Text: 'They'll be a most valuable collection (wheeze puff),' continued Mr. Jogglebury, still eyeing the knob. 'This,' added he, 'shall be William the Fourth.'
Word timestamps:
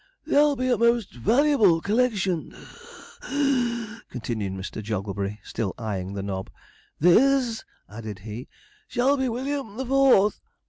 'They'll 0.25 0.55
be 0.55 0.67
a 0.67 0.79
most 0.79 1.13
valuable 1.13 1.79
collection 1.79 2.49
(wheeze 2.49 2.69
puff),' 3.21 4.03
continued 4.09 4.53
Mr. 4.53 4.81
Jogglebury, 4.81 5.39
still 5.43 5.75
eyeing 5.77 6.15
the 6.15 6.23
knob. 6.23 6.49
'This,' 6.99 7.63
added 7.87 8.17
he, 8.25 8.47
'shall 8.87 9.15
be 9.15 9.29
William 9.29 9.77
the 9.77 9.85
Fourth.' 9.85 10.41